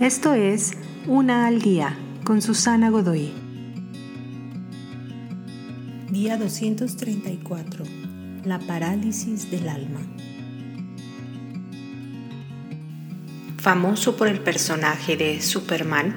Esto 0.00 0.34
es 0.34 0.72
Una 1.06 1.46
al 1.46 1.62
Día 1.62 1.96
con 2.22 2.42
Susana 2.42 2.90
Godoy. 2.90 3.32
Día 6.10 6.36
234. 6.36 7.82
La 8.44 8.58
parálisis 8.58 9.50
del 9.50 9.70
alma. 9.70 10.00
Famoso 13.56 14.18
por 14.18 14.28
el 14.28 14.40
personaje 14.40 15.16
de 15.16 15.40
Superman, 15.40 16.14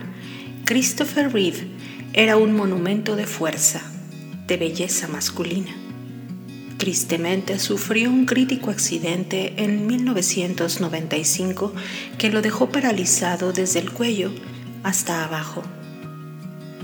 Christopher 0.65 1.32
Reeve 1.32 1.69
era 2.11 2.36
un 2.36 2.54
monumento 2.54 3.15
de 3.15 3.27
fuerza, 3.27 3.82
de 4.46 4.57
belleza 4.57 5.07
masculina. 5.07 5.71
Tristemente 6.80 7.59
sufrió 7.59 8.09
un 8.09 8.25
crítico 8.25 8.71
accidente 8.71 9.54
en 9.57 9.86
1995 9.86 11.74
que 12.18 12.29
lo 12.29 12.42
dejó 12.42 12.70
paralizado 12.70 13.51
desde 13.51 13.79
el 13.79 13.92
cuello 13.92 14.32
hasta 14.82 15.25
abajo. 15.25 15.61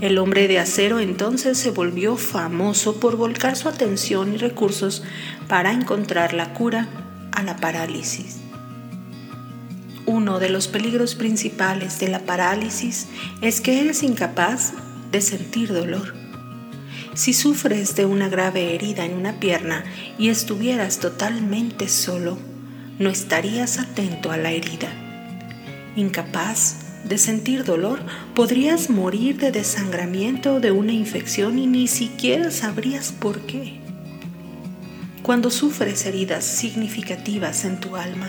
El 0.02 0.18
hombre 0.18 0.48
de 0.48 0.58
acero 0.58 1.00
entonces 1.00 1.56
se 1.56 1.70
volvió 1.70 2.18
famoso 2.18 3.00
por 3.00 3.16
volcar 3.16 3.56
su 3.56 3.70
atención 3.70 4.34
y 4.34 4.36
recursos 4.36 5.02
para 5.48 5.72
encontrar 5.72 6.34
la 6.34 6.52
cura 6.52 6.88
a 7.32 7.42
la 7.42 7.56
parálisis. 7.56 8.36
Uno 10.04 10.38
de 10.38 10.50
los 10.50 10.68
peligros 10.68 11.14
principales 11.14 11.98
de 12.00 12.08
la 12.08 12.20
parálisis 12.20 13.08
es 13.40 13.62
que 13.62 13.80
eres 13.80 14.02
incapaz 14.02 14.74
de 15.10 15.22
sentir 15.22 15.72
dolor. 15.72 16.25
Si 17.16 17.32
sufres 17.32 17.96
de 17.96 18.04
una 18.04 18.28
grave 18.28 18.74
herida 18.74 19.06
en 19.06 19.14
una 19.14 19.40
pierna 19.40 19.84
y 20.18 20.28
estuvieras 20.28 20.98
totalmente 20.98 21.88
solo, 21.88 22.36
no 22.98 23.08
estarías 23.08 23.78
atento 23.78 24.30
a 24.30 24.36
la 24.36 24.50
herida. 24.50 24.90
Incapaz 25.96 26.76
de 27.04 27.16
sentir 27.16 27.64
dolor, 27.64 28.00
podrías 28.34 28.90
morir 28.90 29.38
de 29.38 29.50
desangramiento 29.50 30.56
o 30.56 30.60
de 30.60 30.72
una 30.72 30.92
infección 30.92 31.58
y 31.58 31.66
ni 31.66 31.88
siquiera 31.88 32.50
sabrías 32.50 33.12
por 33.12 33.40
qué. 33.46 33.80
Cuando 35.22 35.50
sufres 35.50 36.04
heridas 36.04 36.44
significativas 36.44 37.64
en 37.64 37.80
tu 37.80 37.96
alma, 37.96 38.28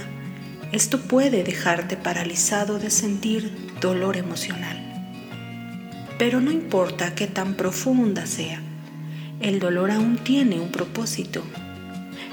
esto 0.71 1.01
puede 1.01 1.43
dejarte 1.43 1.97
paralizado 1.97 2.79
de 2.79 2.89
sentir 2.89 3.51
dolor 3.81 4.15
emocional. 4.15 4.81
Pero 6.17 6.39
no 6.39 6.51
importa 6.51 7.15
qué 7.15 7.27
tan 7.27 7.55
profunda 7.55 8.25
sea, 8.25 8.61
el 9.39 9.59
dolor 9.59 9.91
aún 9.91 10.17
tiene 10.17 10.59
un 10.59 10.71
propósito. 10.71 11.43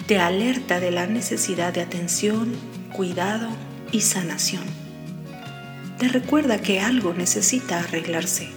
Te 0.06 0.19
alerta 0.19 0.80
de 0.80 0.91
la 0.91 1.06
necesidad 1.06 1.72
de 1.72 1.83
atención, 1.83 2.52
cuidado 2.92 3.48
y 3.92 4.00
sanación. 4.00 4.64
Te 5.98 6.08
recuerda 6.08 6.61
que 6.61 6.80
algo 6.80 7.14
necesita 7.14 7.78
arreglarse. 7.78 8.48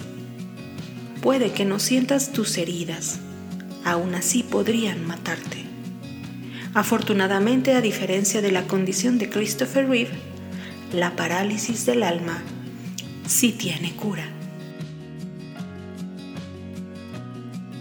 Puede 1.22 1.52
que 1.52 1.66
no 1.66 1.80
sientas 1.80 2.32
tus 2.32 2.58
heridas, 2.58 3.20
aún 3.84 4.16
así 4.16 4.44
podrían 4.44 5.06
matarte. 5.06 5.66
Afortunadamente, 6.74 7.74
a 7.74 7.82
diferencia 7.82 8.42
de 8.42 8.52
la 8.52 8.64
condición 8.64 9.18
de 9.18 9.30
Christopher 9.30 9.88
Reeve, 9.88 10.12
la 10.94 11.16
parálisis 11.16 11.86
del 11.86 12.04
alma 12.04 12.42
sí 13.26 13.52
tiene 13.52 13.94
cura. 13.94 14.37